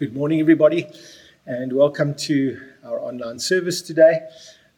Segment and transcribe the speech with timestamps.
[0.00, 0.86] Good morning, everybody,
[1.44, 4.20] and welcome to our online service today.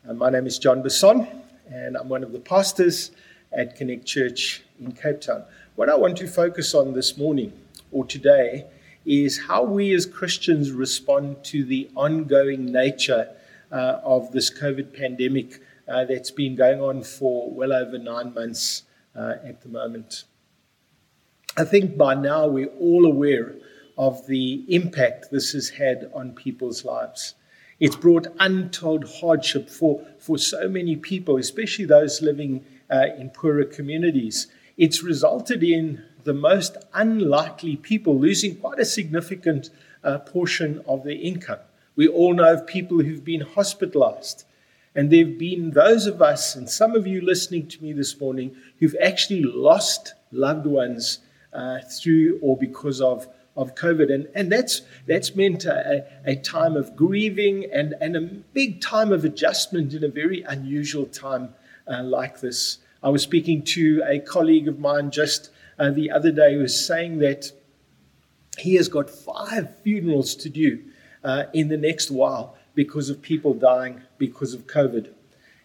[0.04, 1.29] Uh, my name is John Besson,
[1.71, 3.12] and I'm one of the pastors
[3.53, 5.45] at Connect Church in Cape Town.
[5.77, 7.53] What I want to focus on this morning
[7.93, 8.67] or today
[9.06, 13.33] is how we as Christians respond to the ongoing nature
[13.71, 18.83] uh, of this COVID pandemic uh, that's been going on for well over nine months
[19.15, 20.25] uh, at the moment.
[21.57, 23.55] I think by now we're all aware
[24.02, 27.34] of the impact this has had on people's lives.
[27.79, 33.65] It's brought untold hardship for, for so many people, especially those living uh, in poorer
[33.65, 34.48] communities.
[34.77, 39.70] It's resulted in the most unlikely people losing quite a significant
[40.02, 41.60] uh, portion of their income.
[41.95, 44.45] We all know of people who've been hospitalized.
[44.96, 48.21] And there have been those of us, and some of you listening to me this
[48.21, 51.21] morning, who've actually lost loved ones
[51.52, 54.12] uh, through or because of of COVID.
[54.12, 59.13] And, and that's, that's meant a, a time of grieving and, and a big time
[59.13, 61.54] of adjustment in a very unusual time
[61.87, 62.79] uh, like this.
[63.02, 66.86] I was speaking to a colleague of mine just uh, the other day who was
[66.86, 67.52] saying that
[68.58, 70.82] he has got five funerals to do
[71.24, 75.12] uh, in the next while because of people dying because of COVID.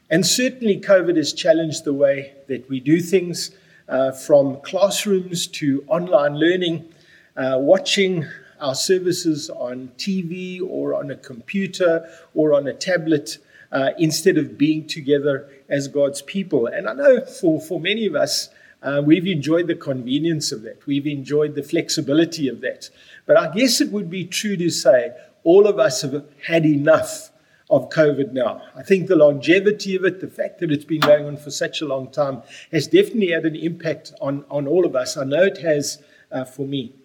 [0.10, 3.52] And certainly, COVID has challenged the way that we do things
[3.90, 6.94] uh, from classrooms to online learning
[7.38, 8.26] uh, watching
[8.60, 13.38] our services on TV or on a computer or on a tablet
[13.72, 16.68] uh, instead of being together as God's people.
[16.68, 18.50] And I know for, for many of us,
[18.82, 22.90] uh, we've enjoyed the convenience of that, we've enjoyed the flexibility of that.
[23.26, 25.12] But I guess it would be true to say
[25.44, 27.32] all of us have had enough
[27.70, 28.62] of COVID now.
[28.76, 31.82] I think the longevity of it, the fact that it's been going on for such
[31.82, 35.18] a long time, has definitely had an impact on, on all of us.
[35.18, 36.96] I know it has uh, for me.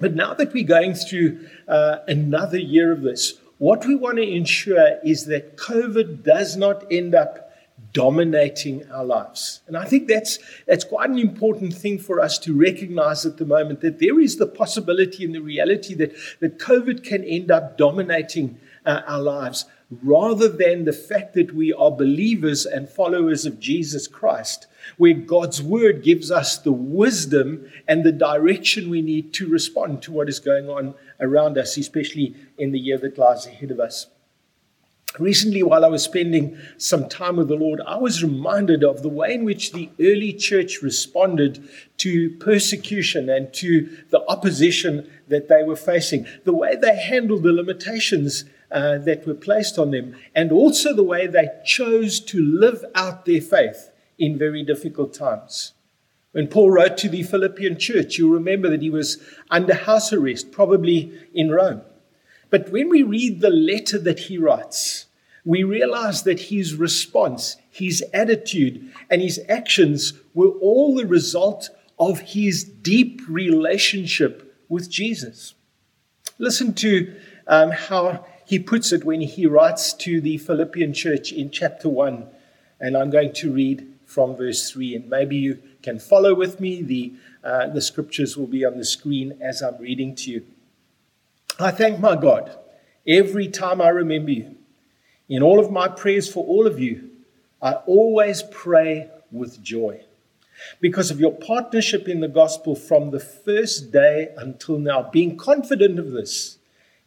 [0.00, 4.28] But now that we're going through uh, another year of this, what we want to
[4.28, 7.48] ensure is that COVID does not end up
[7.92, 9.60] dominating our lives.
[9.66, 13.46] And I think that's, that's quite an important thing for us to recognize at the
[13.46, 17.78] moment that there is the possibility and the reality that, that COVID can end up
[17.78, 19.64] dominating uh, our lives
[20.02, 24.66] rather than the fact that we are believers and followers of Jesus Christ,
[24.98, 30.12] where God's word gives us the wisdom and the direction we need to respond to
[30.12, 34.08] what is going on around us, especially in the year that lies ahead of us.
[35.18, 39.08] Recently, while I was spending some time with the Lord, I was reminded of the
[39.08, 41.66] way in which the early church responded
[41.96, 47.52] to persecution and to the opposition that they were facing, the way they handled the
[47.52, 52.84] limitations uh, that were placed on them, and also the way they chose to live
[52.94, 55.72] out their faith in very difficult times.
[56.32, 59.18] When Paul wrote to the Philippian church, you'll remember that he was
[59.50, 61.82] under house arrest, probably in Rome.
[62.50, 65.06] But when we read the letter that he writes,
[65.44, 72.20] we realize that his response, his attitude, and his actions were all the result of
[72.20, 75.54] his deep relationship with Jesus.
[76.38, 77.14] Listen to
[77.46, 82.26] um, how he puts it when he writes to the Philippian church in chapter 1.
[82.80, 84.96] And I'm going to read from verse 3.
[84.96, 86.80] And maybe you can follow with me.
[86.80, 87.12] The,
[87.44, 90.46] uh, the scriptures will be on the screen as I'm reading to you.
[91.60, 92.56] I thank my God
[93.06, 94.56] every time I remember you.
[95.28, 97.10] In all of my prayers for all of you,
[97.60, 100.04] I always pray with joy
[100.80, 105.98] because of your partnership in the gospel from the first day until now, being confident
[105.98, 106.57] of this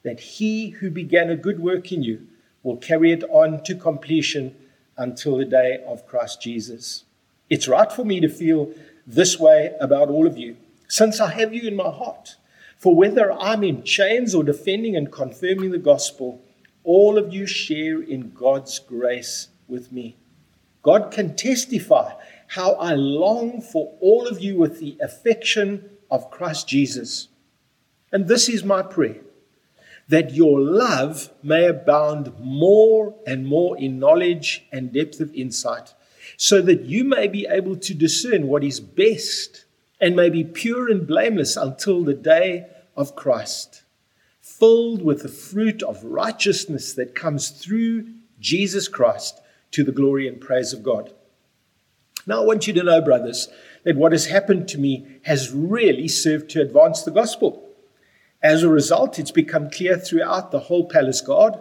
[0.03, 2.27] that he who began a good work in you
[2.63, 4.55] will carry it on to completion
[4.97, 7.05] until the day of Christ Jesus.
[7.49, 8.71] It's right for me to feel
[9.05, 10.57] this way about all of you,
[10.87, 12.35] since I have you in my heart.
[12.77, 16.41] For whether I'm in chains or defending and confirming the gospel,
[16.83, 20.15] all of you share in God's grace with me.
[20.81, 22.13] God can testify
[22.47, 27.27] how I long for all of you with the affection of Christ Jesus.
[28.11, 29.21] And this is my prayer
[30.11, 35.93] that your love may abound more and more in knowledge and depth of insight,
[36.35, 39.63] so that you may be able to discern what is best
[40.01, 42.67] and may be pure and blameless until the day
[42.97, 43.83] of Christ,
[44.41, 49.39] filled with the fruit of righteousness that comes through Jesus Christ
[49.71, 51.13] to the glory and praise of God.
[52.27, 53.47] Now, I want you to know, brothers,
[53.85, 57.70] that what has happened to me has really served to advance the gospel.
[58.43, 61.55] As a result, it's become clear throughout the whole palace guard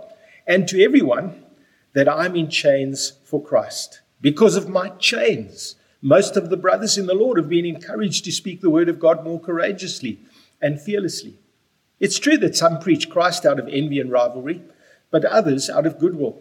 [0.47, 1.44] and to everyone
[1.93, 4.00] that I'm in chains for Christ.
[4.21, 8.32] Because of my chains, most of the brothers in the Lord have been encouraged to
[8.32, 10.21] speak the word of God more courageously
[10.62, 11.38] and fearlessly.
[11.99, 14.62] It's true that some preach Christ out of envy and rivalry,
[15.11, 16.41] but others out of goodwill.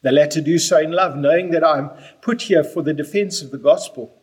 [0.00, 1.90] The latter do so in love, knowing that I'm
[2.22, 4.14] put here for the defense of the gospel.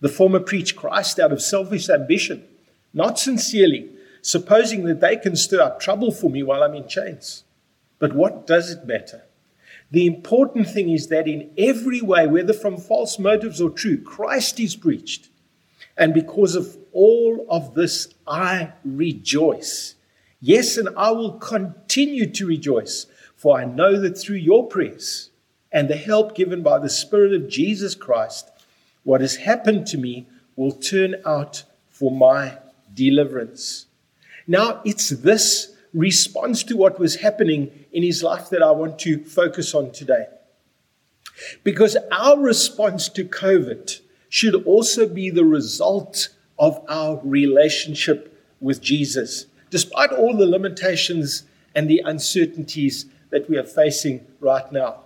[0.00, 2.44] The former preach Christ out of selfish ambition,
[2.92, 3.90] not sincerely,
[4.22, 7.44] supposing that they can stir up trouble for me while I'm in chains.
[7.98, 9.22] But what does it matter?
[9.90, 14.60] The important thing is that in every way, whether from false motives or true, Christ
[14.60, 15.28] is preached.
[15.96, 19.96] And because of all of this, I rejoice.
[20.40, 23.06] Yes, and I will continue to rejoice,
[23.36, 25.30] for I know that through your prayers
[25.72, 28.50] and the help given by the Spirit of Jesus Christ,
[29.02, 30.26] what has happened to me
[30.56, 32.58] will turn out for my
[32.94, 33.86] deliverance.
[34.46, 39.24] Now, it's this response to what was happening in his life that I want to
[39.24, 40.26] focus on today.
[41.64, 46.28] Because our response to COVID should also be the result
[46.58, 51.44] of our relationship with Jesus, despite all the limitations
[51.74, 55.00] and the uncertainties that we are facing right now.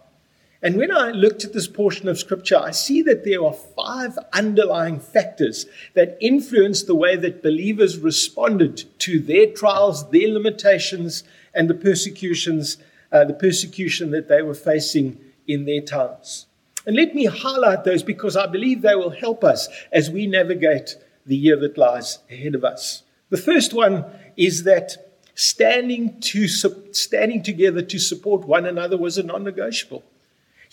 [0.65, 4.19] And when I looked at this portion of scripture, I see that there are five
[4.33, 11.23] underlying factors that influence the way that believers responded to their trials, their limitations,
[11.55, 12.79] and the persecutions,
[13.13, 16.47] uh, the persecution that they were facing in their times.
[16.87, 20.97] And let me highlight those because I believe they will help us as we navigate
[21.27, 23.03] the year that lies ahead of us.
[23.29, 24.07] The first one
[24.39, 30.03] is that standing to standing together to support one another was a non-negotiable.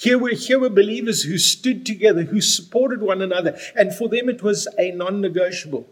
[0.01, 4.29] Here were, here were believers who stood together, who supported one another, and for them
[4.29, 5.87] it was a non negotiable.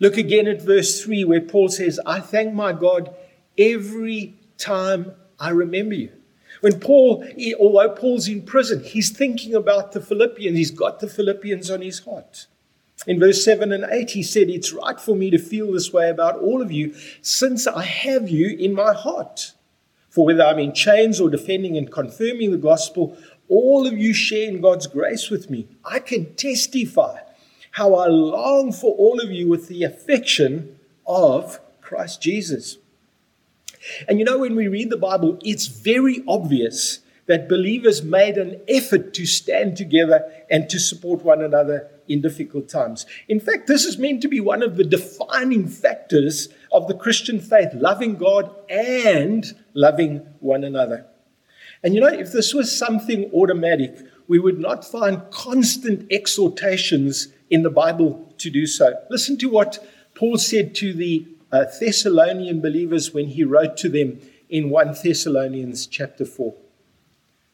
[0.00, 3.14] Look again at verse 3 where Paul says, I thank my God
[3.56, 6.10] every time I remember you.
[6.60, 7.24] When Paul,
[7.60, 10.56] although Paul's in prison, he's thinking about the Philippians.
[10.58, 12.48] He's got the Philippians on his heart.
[13.06, 16.10] In verse 7 and 8, he said, It's right for me to feel this way
[16.10, 19.52] about all of you, since I have you in my heart.
[20.10, 23.16] For whether I'm in chains or defending and confirming the gospel,
[23.48, 25.68] all of you share in God's grace with me.
[25.84, 27.20] I can testify
[27.72, 32.78] how I long for all of you with the affection of Christ Jesus.
[34.08, 38.60] And you know, when we read the Bible, it's very obvious that believers made an
[38.68, 43.06] effort to stand together and to support one another in difficult times.
[43.28, 47.40] In fact, this is meant to be one of the defining factors of the Christian
[47.40, 49.44] faith loving God and
[49.74, 51.06] loving one another.
[51.82, 53.96] And you know, if this was something automatic,
[54.28, 58.94] we would not find constant exhortations in the Bible to do so.
[59.10, 59.84] Listen to what
[60.14, 65.86] Paul said to the uh, Thessalonian believers when he wrote to them in 1 Thessalonians
[65.86, 66.54] chapter 4.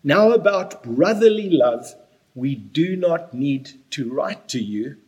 [0.04, 1.94] Now, about brotherly love,
[2.34, 4.98] we do not need to write to you,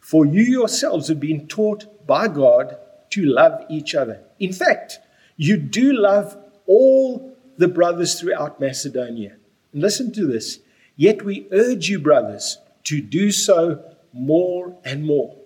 [0.00, 2.78] for you yourselves have been taught by God
[3.10, 4.22] to love each other.
[4.38, 4.98] In fact,
[5.36, 9.36] you do love all the brothers throughout Macedonia.
[9.72, 10.60] And listen to this.
[10.96, 15.36] Yet we urge you, brothers, to do so more and more.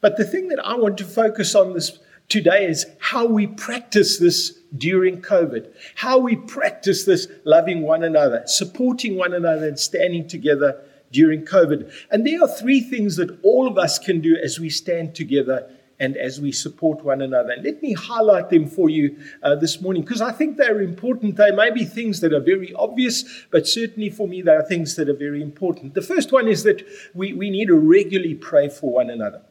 [0.00, 1.98] But the thing that I want to focus on this
[2.28, 8.42] today is how we practice this during COVID, how we practice this loving one another,
[8.46, 11.92] supporting one another, and standing together during COVID.
[12.10, 15.70] And there are three things that all of us can do as we stand together
[16.02, 17.54] and as we support one another.
[17.62, 21.36] Let me highlight them for you uh, this morning because I think they're important.
[21.36, 24.96] They may be things that are very obvious, but certainly for me, they are things
[24.96, 25.94] that are very important.
[25.94, 26.84] The first one is that
[27.14, 29.42] we, we need to regularly pray for one another.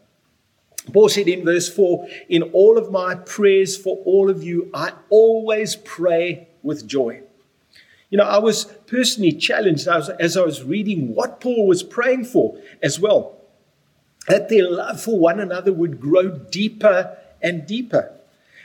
[0.92, 4.92] Paul said in verse 4 In all of my prayers for all of you, I
[5.10, 7.22] always pray with joy.
[8.10, 12.58] You know, I was personally challenged as I was reading what Paul was praying for
[12.84, 13.41] as well,
[14.28, 18.12] that their love for one another would grow deeper and deeper.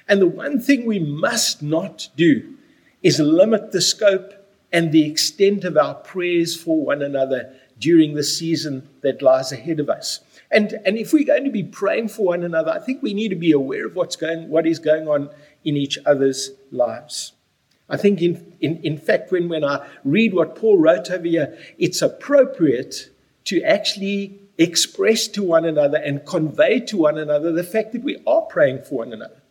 [0.09, 2.55] And the one thing we must not do
[3.03, 4.33] is limit the scope
[4.73, 9.81] and the extent of our prayers for one another during the season that lies ahead
[9.81, 10.21] of us.
[10.51, 13.29] And, and if we're going to be praying for one another, I think we need
[13.29, 15.31] to be aware of what's going, what is going on
[15.65, 17.33] in each other's lives.
[17.89, 21.57] I think, in, in, in fact, when, when I read what Paul wrote over here,
[21.79, 23.11] it's appropriate
[23.45, 28.23] to actually express to one another and convey to one another the fact that we
[28.27, 29.43] are praying for one another.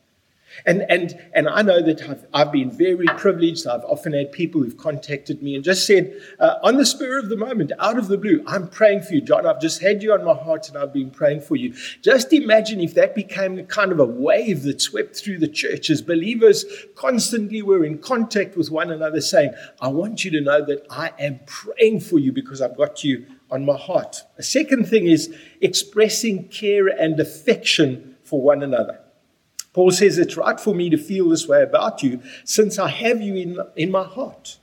[0.65, 3.67] And, and, and I know that I've, I've been very privileged.
[3.67, 7.29] I've often had people who've contacted me and just said, uh, on the spur of
[7.29, 9.45] the moment, out of the blue, I'm praying for you, John.
[9.45, 11.73] I've just had you on my heart and I've been praying for you.
[12.01, 16.01] Just imagine if that became kind of a wave that swept through the church as
[16.01, 16.63] believers
[16.95, 21.11] constantly were in contact with one another saying, I want you to know that I
[21.19, 24.23] am praying for you because I've got you on my heart.
[24.37, 28.99] A second thing is expressing care and affection for one another.
[29.73, 33.21] Paul says, It's right for me to feel this way about you, since I have
[33.21, 34.59] you in, in my heart.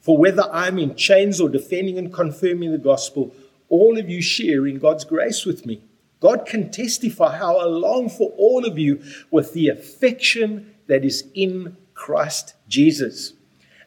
[0.00, 3.34] For whether I'm in chains or defending and confirming the gospel,
[3.68, 5.80] all of you share in God's grace with me.
[6.18, 11.24] God can testify how I long for all of you with the affection that is
[11.34, 13.34] in Christ Jesus.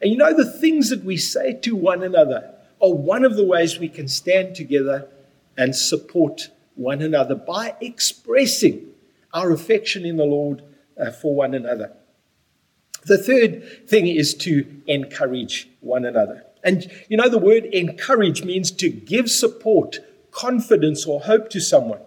[0.00, 3.44] And you know, the things that we say to one another are one of the
[3.44, 5.08] ways we can stand together
[5.56, 8.86] and support one another by expressing
[9.32, 10.62] our affection in the Lord
[10.98, 11.92] uh, for one another.
[13.04, 16.44] The third thing is to encourage one another.
[16.64, 19.98] And you know, the word encourage means to give support,
[20.30, 22.00] confidence, or hope to someone.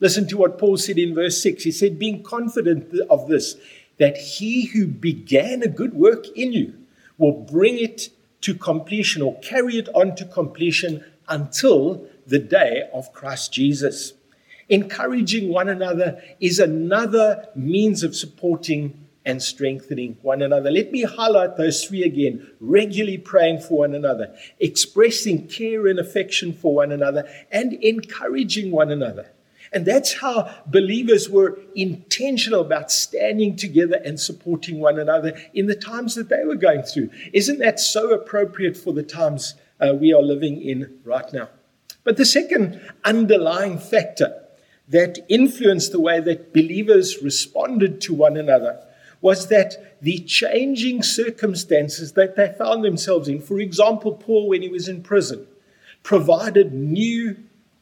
[0.00, 1.64] Listen to what Paul said in verse 6.
[1.64, 3.56] He said, Being confident of this,
[3.98, 6.74] that he who began a good work in you
[7.16, 8.10] will bring it
[8.44, 14.12] to completion or carry it on to completion until the day of Christ Jesus.
[14.68, 20.70] Encouraging one another is another means of supporting and strengthening one another.
[20.70, 22.50] Let me highlight those three again.
[22.60, 28.90] Regularly praying for one another, expressing care and affection for one another, and encouraging one
[28.90, 29.30] another.
[29.74, 35.74] And that's how believers were intentional about standing together and supporting one another in the
[35.74, 37.10] times that they were going through.
[37.32, 41.48] Isn't that so appropriate for the times uh, we are living in right now?
[42.04, 44.44] But the second underlying factor
[44.88, 48.78] that influenced the way that believers responded to one another
[49.20, 54.68] was that the changing circumstances that they found themselves in, for example, Paul when he
[54.68, 55.46] was in prison,
[56.02, 57.36] provided new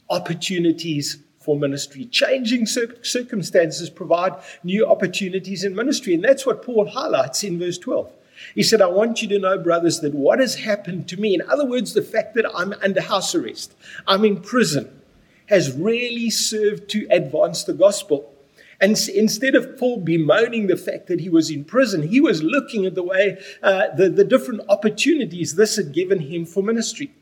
[0.09, 2.05] opportunities for ministry.
[2.05, 4.33] Changing circumstances provide
[4.63, 6.13] new opportunities in ministry.
[6.13, 8.11] And that's what Paul highlights in verse 12.
[8.55, 11.41] He said, I want you to know, brothers, that what has happened to me, in
[11.41, 13.73] other words, the fact that I'm under house arrest,
[14.07, 15.01] I'm in prison,
[15.47, 18.33] has really served to advance the gospel.
[18.81, 22.85] And instead of Paul bemoaning the fact that he was in prison, he was looking
[22.85, 27.13] at the way, uh, the, the different opportunities this had given him for ministry.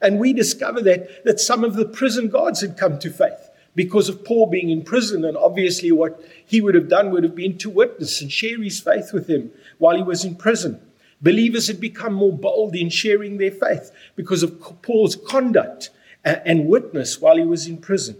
[0.00, 3.45] And we discover that, that some of the prison guards had come to faith
[3.76, 5.24] because of Paul being in prison.
[5.24, 8.80] And obviously, what he would have done would have been to witness and share his
[8.80, 10.80] faith with him while he was in prison.
[11.22, 15.90] Believers had become more bold in sharing their faith because of Paul's conduct
[16.24, 18.16] uh, and witness while he was in prison.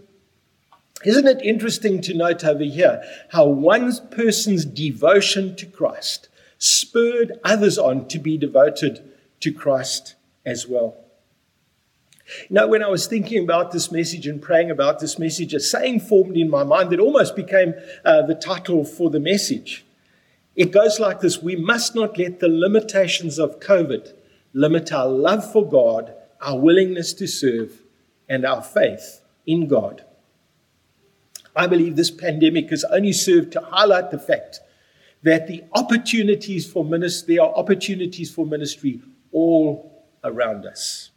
[1.05, 7.77] Isn't it interesting to note over here how one person's devotion to Christ spurred others
[7.77, 9.11] on to be devoted
[9.41, 10.97] to Christ as well?
[12.49, 15.59] You know, when I was thinking about this message and praying about this message, a
[15.59, 19.85] saying formed in my mind that almost became uh, the title for the message.
[20.55, 24.13] It goes like this We must not let the limitations of COVID
[24.53, 27.83] limit our love for God, our willingness to serve,
[28.27, 30.03] and our faith in God.
[31.55, 34.59] I believe this pandemic has only served to highlight the fact
[35.23, 41.11] that the opportunities for ministry, there are opportunities for ministry all around us.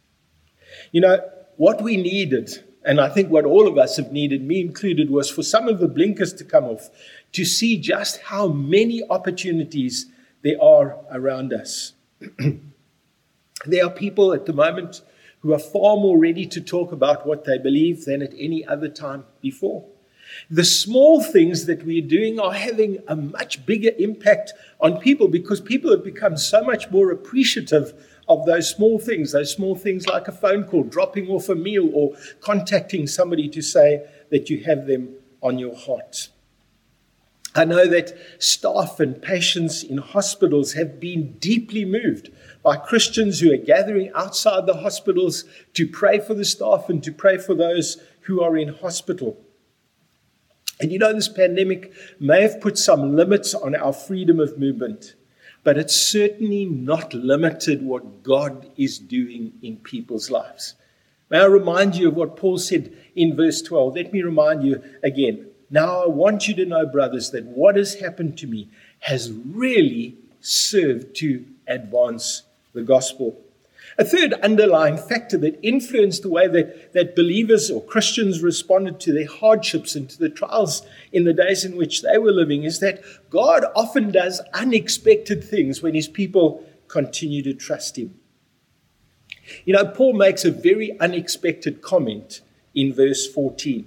[0.91, 1.19] You know,
[1.57, 5.29] what we needed, and I think what all of us have needed, me included, was
[5.29, 6.89] for some of the blinkers to come off
[7.33, 10.07] to see just how many opportunities
[10.41, 11.93] there are around us.
[13.65, 15.01] there are people at the moment
[15.41, 18.89] who are far more ready to talk about what they believe than at any other
[18.89, 19.85] time before.
[20.49, 25.59] The small things that we're doing are having a much bigger impact on people because
[25.61, 27.93] people have become so much more appreciative
[28.31, 31.89] of those small things, those small things like a phone call, dropping off a meal,
[31.93, 36.29] or contacting somebody to say that you have them on your heart.
[37.53, 42.29] I know that staff and patients in hospitals have been deeply moved
[42.63, 47.11] by Christians who are gathering outside the hospitals to pray for the staff and to
[47.11, 49.37] pray for those who are in hospital.
[50.79, 55.15] And you know, this pandemic may have put some limits on our freedom of movement
[55.63, 60.75] but it's certainly not limited what God is doing in people's lives.
[61.29, 63.95] May I remind you of what Paul said in verse 12?
[63.95, 65.47] Let me remind you again.
[65.69, 70.17] Now, I want you to know, brothers, that what has happened to me has really
[70.41, 73.39] served to advance the gospel.
[74.01, 79.13] A third underlying factor that influenced the way that, that believers or Christians responded to
[79.13, 80.81] their hardships and to the trials
[81.11, 85.83] in the days in which they were living is that God often does unexpected things
[85.83, 88.15] when his people continue to trust him.
[89.65, 92.41] You know, Paul makes a very unexpected comment
[92.73, 93.85] in verse 14.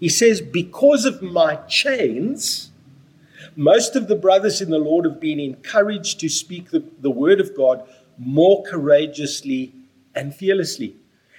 [0.00, 2.72] He says, Because of my chains,
[3.54, 7.40] most of the brothers in the Lord have been encouraged to speak the, the word
[7.40, 7.88] of God
[8.18, 9.74] more courageously
[10.14, 10.96] and fearlessly.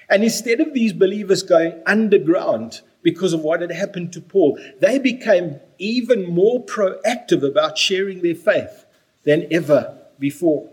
[0.10, 4.98] And instead of these believers going underground because of what had happened to Paul, they
[4.98, 8.86] became even more proactive about sharing their faith
[9.24, 10.70] than ever before.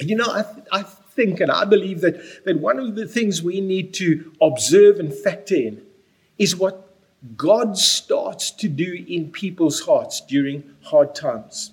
[0.00, 3.06] And you know, I, th- I think and I believe that, that one of the
[3.06, 5.82] things we need to observe and factor in
[6.38, 6.94] is what
[7.36, 11.72] God starts to do in people's hearts during hard times.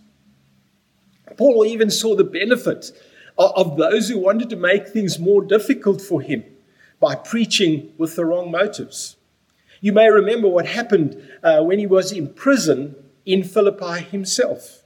[1.38, 2.92] Paul even saw the benefit
[3.38, 6.44] of those who wanted to make things more difficult for him
[7.00, 9.18] by preaching with the wrong motives.
[9.82, 14.84] You may remember what happened uh, when he was in prison in Philippi himself.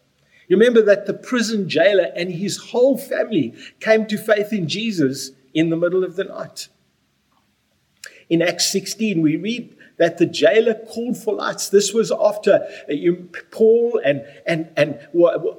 [0.47, 5.31] You remember that the prison jailer and his whole family came to faith in Jesus
[5.53, 6.69] in the middle of the night.
[8.29, 11.69] In Acts 16, we read that the jailer called for lights.
[11.69, 13.13] This was after uh,
[13.51, 14.97] Paul and, and, and,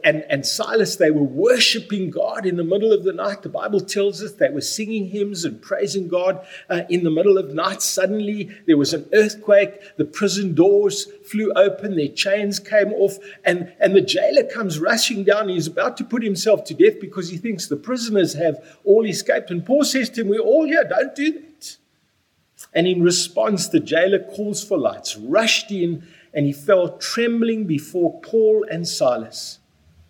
[0.02, 3.42] and, and Silas, they were worshiping God in the middle of the night.
[3.42, 7.37] The Bible tells us they were singing hymns and praising God uh, in the middle
[7.37, 7.82] of the night.
[7.82, 9.97] Suddenly there was an earthquake.
[9.99, 11.97] The prison doors flew open.
[11.97, 13.18] Their chains came off.
[13.44, 15.50] And, and the jailer comes rushing down.
[15.50, 19.50] He's about to put himself to death because he thinks the prisoners have all escaped.
[19.50, 20.85] And Paul says to him, We're all here.
[20.85, 21.50] Don't do that.
[22.73, 28.21] And in response, the jailer calls for lights, rushed in, and he fell trembling before
[28.21, 29.59] Paul and Silas.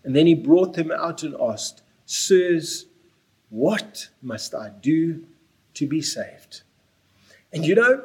[0.05, 2.87] And then he brought them out and asked, Sirs,
[3.49, 5.25] what must I do
[5.75, 6.62] to be saved?
[7.52, 8.05] And you know,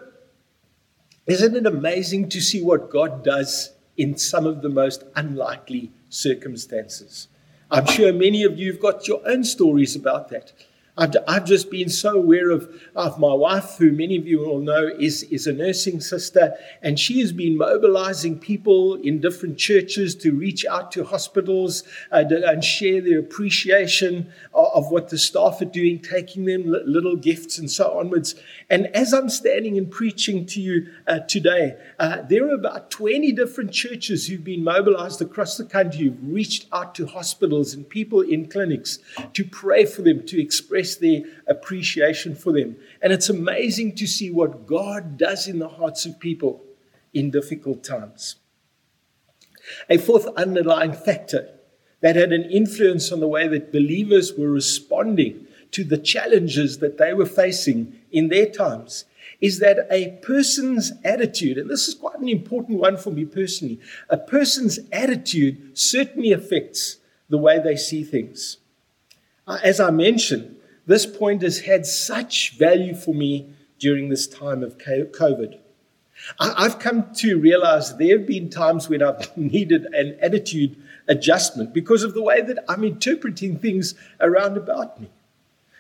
[1.28, 7.28] isn't it amazing to see what God does in some of the most unlikely circumstances?
[7.72, 10.54] I'm sure many of you have got your own stories about that.
[10.98, 14.60] I've, I've just been so aware of, of my wife, who many of you will
[14.60, 20.16] know is, is a nursing sister, and she has been mobilizing people in different churches
[20.16, 21.84] to reach out to hospitals
[22.14, 27.18] uh, and share their appreciation of, of, what the staff are doing, taking them little
[27.18, 28.36] gifts and so onwards.
[28.70, 33.34] And as I'm standing and preaching to you uh, today, uh, there are about 20
[33.34, 38.22] different churches who've been mobilized across the country who've reached out to hospitals and people
[38.22, 39.00] in clinics
[39.34, 42.76] to pray for them, to express express their appreciation for them.
[43.02, 46.62] And it's amazing to see what God does in the hearts of people
[47.14, 48.36] in difficult times.
[49.90, 51.50] A fourth underlying factor
[52.02, 56.98] that had an influence on the way that believers were responding to the challenges that
[56.98, 59.06] they were facing in their times
[59.42, 63.80] is that a person's attitude, and this is quite an important one for me personally,
[64.10, 68.58] a person's attitude certainly affects the way they see things.
[69.48, 70.55] Uh, as I mentioned,
[70.86, 75.60] this point has had such value for me during this time of COVID.
[76.40, 82.04] I've come to realize there have been times when I've needed an attitude adjustment because
[82.04, 85.10] of the way that I'm interpreting things around about me.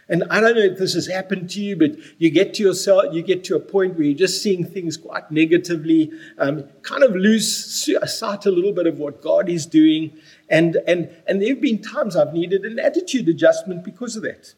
[0.08, 3.06] And I don't know if this has happened to you, but you get to yourself,
[3.12, 7.16] you get to a point where you're just seeing things quite negatively, um, kind of
[7.16, 10.16] lose sight a little bit of what God is doing.
[10.48, 14.54] And, and, and there have been times I've needed an attitude adjustment because of that.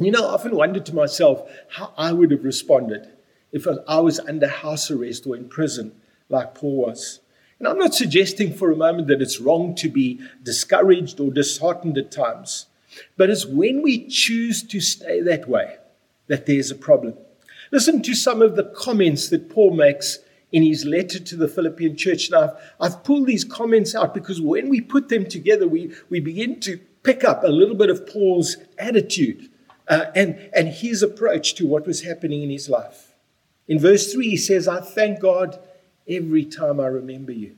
[0.00, 3.06] You know, I often wondered to myself how I would have responded
[3.52, 5.92] if I was under house arrest or in prison
[6.30, 7.20] like Paul was.
[7.58, 11.98] And I'm not suggesting for a moment that it's wrong to be discouraged or disheartened
[11.98, 12.64] at times,
[13.18, 15.76] but it's when we choose to stay that way
[16.28, 17.14] that there's a problem.
[17.70, 21.94] Listen to some of the comments that Paul makes in his letter to the Philippian
[21.94, 22.30] church.
[22.30, 26.20] Now, I've, I've pulled these comments out because when we put them together, we, we
[26.20, 29.49] begin to pick up a little bit of Paul's attitude
[29.90, 33.12] uh, and, and his approach to what was happening in his life.
[33.66, 35.58] In verse 3, he says, I thank God
[36.08, 37.56] every time I remember you.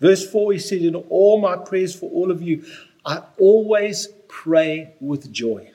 [0.00, 2.64] Verse 4, he said, In all my prayers for all of you,
[3.06, 5.70] I always pray with joy.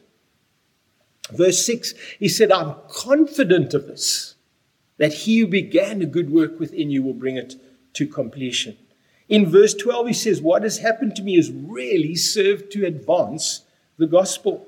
[1.32, 4.36] Verse 6, he said, I'm confident of this,
[4.98, 7.56] that he who began a good work within you will bring it
[7.94, 8.78] to completion.
[9.30, 13.62] In verse 12, he says, What has happened to me has really served to advance
[13.98, 14.68] the gospel.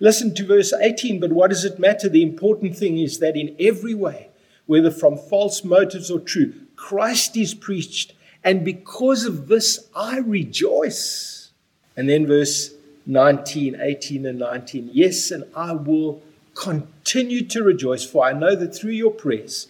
[0.00, 2.08] Listen to verse 18, but what does it matter?
[2.08, 4.30] The important thing is that in every way,
[4.66, 8.12] whether from false motives or true, Christ is preached,
[8.42, 11.50] and because of this I rejoice.
[11.96, 12.74] And then verse
[13.06, 14.90] 19, 18, and 19.
[14.92, 16.22] Yes, and I will
[16.54, 19.68] continue to rejoice, for I know that through your prayers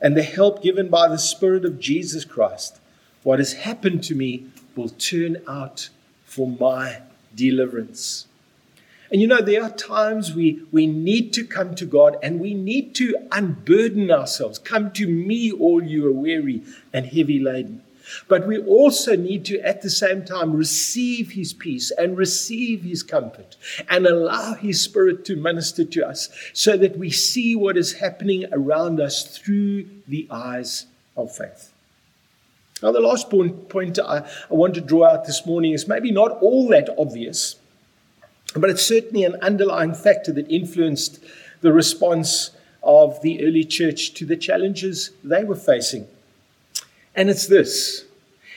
[0.00, 2.78] and the help given by the Spirit of Jesus Christ,
[3.22, 5.88] what has happened to me will turn out
[6.24, 6.98] for my
[7.34, 8.26] deliverance.
[9.14, 12.52] And you know, there are times we, we need to come to God and we
[12.52, 14.58] need to unburden ourselves.
[14.58, 17.84] Come to me, all you are weary and heavy laden.
[18.26, 23.04] But we also need to, at the same time, receive His peace and receive His
[23.04, 23.54] comfort
[23.88, 28.46] and allow His Spirit to minister to us so that we see what is happening
[28.50, 31.72] around us through the eyes of faith.
[32.82, 36.10] Now, the last point, point I, I want to draw out this morning is maybe
[36.10, 37.54] not all that obvious,
[38.54, 41.22] but it's certainly an underlying factor that influenced
[41.60, 42.50] the response
[42.82, 46.06] of the early church to the challenges they were facing.
[47.14, 48.04] And it's this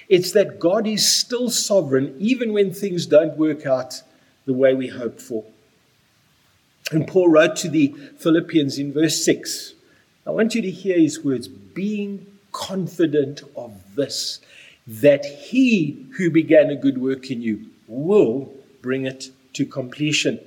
[0.09, 4.01] it's that God is still sovereign even when things don't work out
[4.45, 5.43] the way we hoped for.
[6.91, 9.73] And Paul wrote to the Philippians in verse 6.
[10.25, 14.39] I want you to hear his words being confident of this,
[14.87, 18.49] that he who began a good work in you will
[18.81, 20.39] bring it to completion.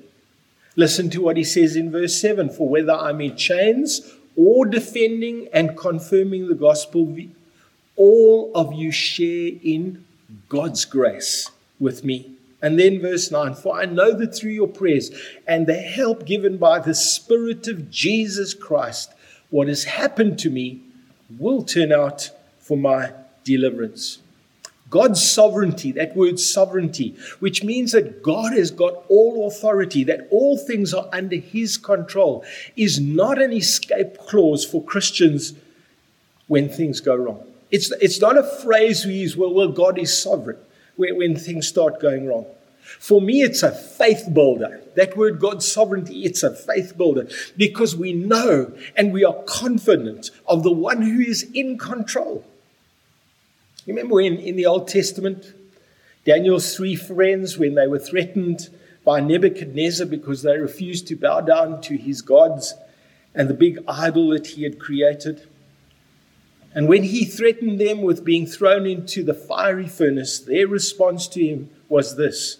[0.76, 5.48] Listen to what he says in verse 7 For whether I'm in chains or defending
[5.52, 7.16] and confirming the gospel,
[7.96, 10.04] all of you share in
[10.48, 12.32] God's grace with me.
[12.62, 15.10] And then verse 9 For I know that through your prayers
[15.46, 19.12] and the help given by the Spirit of Jesus Christ,
[19.50, 20.82] what has happened to me
[21.38, 23.12] will turn out for my
[23.44, 24.18] deliverance.
[24.90, 30.58] God's sovereignty, that word sovereignty, which means that God has got all authority, that all
[30.58, 32.44] things are under his control,
[32.76, 35.54] is not an escape clause for Christians
[36.48, 37.46] when things go wrong.
[37.70, 40.58] It's, it's not a phrase we use, well, well, God is sovereign
[40.96, 42.46] when, when things start going wrong.
[42.98, 44.80] For me, it's a faith builder.
[44.96, 50.30] That word, God's sovereignty, it's a faith builder because we know and we are confident
[50.48, 52.44] of the one who is in control.
[53.86, 55.54] You remember when in the Old Testament,
[56.26, 58.68] Daniel's three friends, when they were threatened
[59.04, 62.74] by Nebuchadnezzar because they refused to bow down to his gods
[63.34, 65.48] and the big idol that he had created.
[66.74, 71.44] And when he threatened them with being thrown into the fiery furnace, their response to
[71.44, 72.58] him was this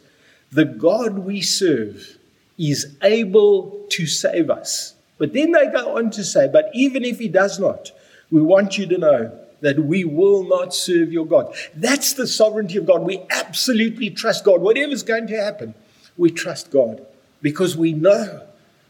[0.51, 2.19] The God we serve
[2.59, 4.95] is able to save us.
[5.19, 7.93] But then they go on to say, But even if he does not,
[8.31, 11.55] we want you to know that we will not serve your God.
[11.75, 13.03] That's the sovereignty of God.
[13.03, 14.61] We absolutely trust God.
[14.61, 15.75] Whatever's going to happen,
[16.17, 17.07] we trust God
[17.43, 18.47] because we know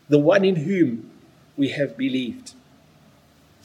[0.08, 1.10] the one in whom
[1.56, 2.54] we have believed.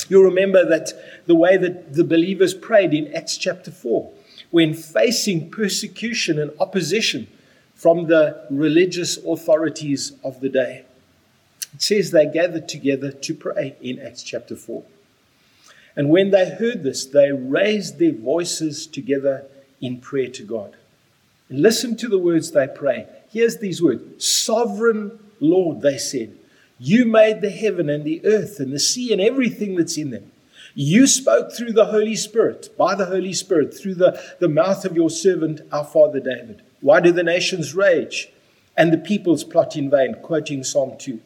[0.07, 0.93] You'll remember that
[1.25, 4.11] the way that the believers prayed in Acts chapter 4,
[4.51, 7.27] when facing persecution and opposition
[7.73, 10.85] from the religious authorities of the day.
[11.73, 14.83] It says they gathered together to pray in Acts chapter 4.
[15.95, 19.45] And when they heard this, they raised their voices together
[19.81, 20.75] in prayer to God.
[21.49, 23.07] And listen to the words they pray.
[23.31, 26.37] Here's these words Sovereign Lord, they said,
[26.77, 30.31] you made the heaven and the earth and the sea and everything that's in them.
[30.73, 34.95] You spoke through the Holy Spirit, by the Holy Spirit, through the, the mouth of
[34.95, 36.61] your servant, our father David.
[36.81, 38.29] Why do the nations rage
[38.75, 40.15] and the peoples plot in vain?
[40.15, 41.21] Quoting Psalm 2.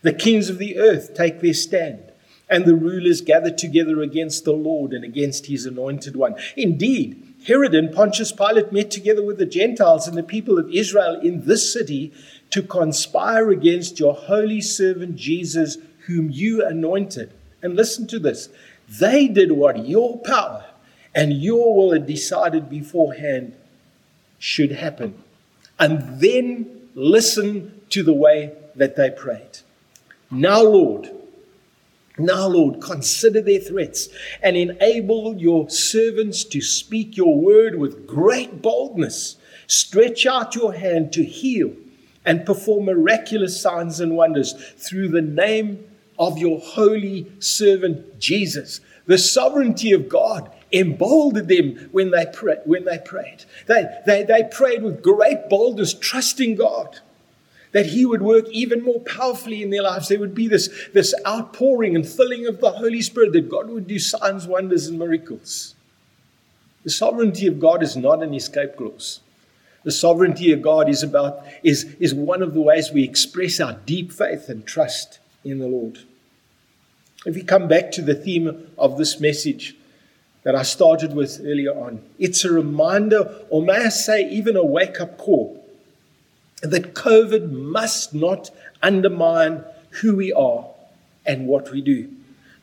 [0.00, 2.07] The kings of the earth take their stand
[2.50, 6.34] and the rulers gathered together against the Lord and against his anointed one.
[6.56, 11.20] Indeed, Herod and Pontius Pilate met together with the Gentiles and the people of Israel
[11.20, 12.12] in this city
[12.50, 17.32] to conspire against your holy servant Jesus, whom you anointed.
[17.62, 18.48] And listen to this
[18.88, 20.64] they did what your power
[21.14, 23.54] and your will had decided beforehand
[24.38, 25.22] should happen.
[25.78, 29.58] And then listen to the way that they prayed.
[30.30, 31.10] Now, Lord,
[32.18, 34.08] now, Lord, consider their threats
[34.42, 39.36] and enable your servants to speak your word with great boldness.
[39.66, 41.72] Stretch out your hand to heal
[42.24, 45.84] and perform miraculous signs and wonders through the name
[46.18, 48.80] of your holy servant Jesus.
[49.06, 53.44] The sovereignty of God emboldened them when they, pray, when they prayed.
[53.66, 57.00] They, they, they prayed with great boldness, trusting God
[57.78, 60.08] that He would work even more powerfully in their lives.
[60.08, 63.86] There would be this, this outpouring and filling of the Holy Spirit, that God would
[63.86, 65.76] do signs, wonders, and miracles.
[66.82, 69.20] The sovereignty of God is not an escape clause.
[69.84, 73.74] The sovereignty of God is about is, is one of the ways we express our
[73.74, 76.00] deep faith and trust in the Lord.
[77.26, 79.76] If we come back to the theme of this message
[80.42, 84.64] that I started with earlier on, it's a reminder, or may I say, even a
[84.64, 85.64] wake up call
[86.62, 88.50] that COVID must not
[88.82, 90.66] undermine who we are
[91.26, 92.10] and what we do,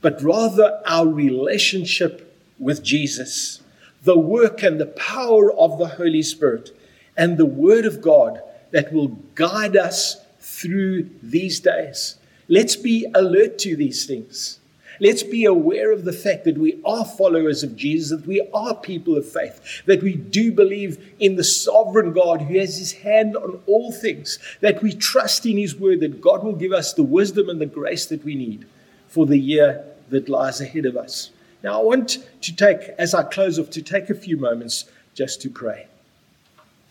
[0.02, 3.62] but rather our relationship with Jesus,
[4.04, 6.72] the work and the power of the Holy Spirit,
[7.18, 12.16] and the Word of God that will guide us through these days.
[12.48, 14.60] Let's be alert to these things.
[15.00, 18.76] Let's be aware of the fact that we are followers of Jesus, that we are
[18.76, 23.36] people of faith, that we do believe in the sovereign God who has his hand
[23.36, 27.04] on all things, that we trust in his word, that God will give us the
[27.04, 28.66] wisdom and the grace that we need
[29.08, 31.32] for the year that lies ahead of us.
[31.64, 35.42] Now, I want to take, as I close off, to take a few moments just
[35.42, 35.88] to pray.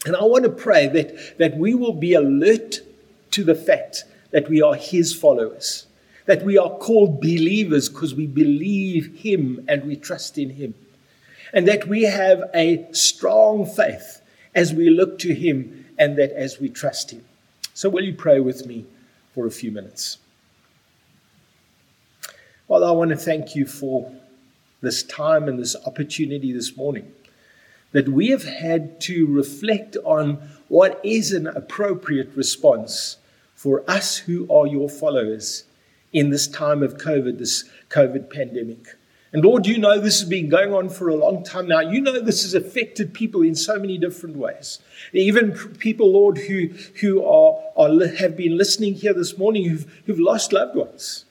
[0.05, 2.81] And I want to pray that, that we will be alert
[3.31, 5.87] to the fact that we are his followers
[6.26, 10.74] that we are called believers because we believe Him and we trust in Him.
[11.52, 14.22] And that we have a strong faith
[14.54, 17.24] as we look to Him and that as we trust Him.
[17.74, 18.87] So, will you pray with me
[19.34, 20.18] for a few minutes?
[22.68, 24.10] Father, I want to thank you for
[24.80, 27.12] this time and this opportunity this morning
[27.92, 30.37] that we have had to reflect on
[30.68, 33.18] what is an appropriate response
[33.54, 35.64] for us who are your followers
[36.14, 38.96] in this time of COVID, this COVID pandemic.
[39.35, 41.81] And Lord, you know this has been going on for a long time now.
[41.81, 44.79] You know this has affected people in so many different ways.
[45.12, 46.68] Even people, Lord, who,
[47.00, 51.24] who are, are, have been listening here this morning who've, who've lost loved ones.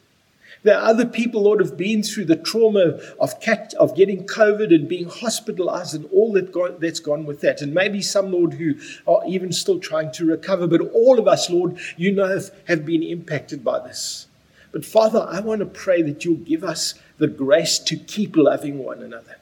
[0.63, 4.76] There are other people, Lord, who've been through the trauma of, cat, of getting COVID
[4.76, 7.62] and being hospitalized and all that that's gone with that.
[7.62, 8.76] And maybe some, Lord, who
[9.08, 10.67] are even still trying to recover.
[10.67, 14.28] But all of us, Lord, you know, have, have been impacted by this.
[14.74, 18.80] But Father, I want to pray that you'll give us the grace to keep loving
[18.80, 19.38] one another.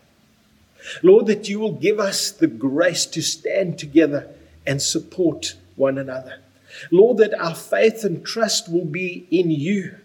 [1.02, 4.30] Lord, that you will give us the grace to stand together
[4.68, 6.40] and support one another.
[6.92, 9.96] Lord, that our faith and trust will be in you.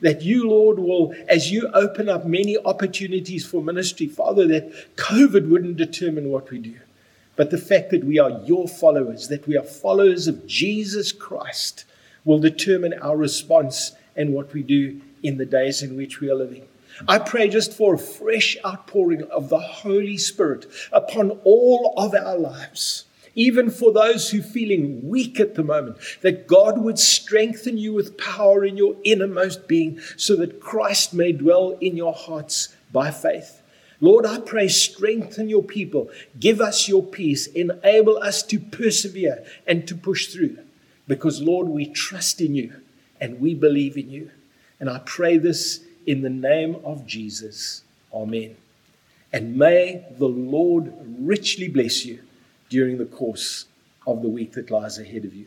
[0.00, 5.48] That you, Lord, will, as you open up many opportunities for ministry, Father, that COVID
[5.48, 6.74] wouldn't determine what we do,
[7.36, 11.84] but the fact that we are your followers, that we are followers of Jesus Christ,
[12.24, 16.34] will determine our response and what we do in the days in which we are
[16.34, 16.66] living.
[17.06, 22.38] I pray just for a fresh outpouring of the Holy Spirit upon all of our
[22.38, 27.76] lives, even for those who are feeling weak at the moment, that God would strengthen
[27.76, 32.74] you with power in your innermost being so that Christ may dwell in your hearts
[32.92, 33.60] by faith.
[34.00, 39.86] Lord, I pray, strengthen your people, give us your peace, enable us to persevere and
[39.88, 40.58] to push through,
[41.06, 42.74] because, Lord, we trust in you
[43.20, 44.30] and we believe in you.
[44.80, 47.82] And I pray this in the name of Jesus.
[48.12, 48.56] Amen.
[49.32, 52.20] And may the Lord richly bless you
[52.68, 53.66] during the course
[54.06, 55.46] of the week that lies ahead of you.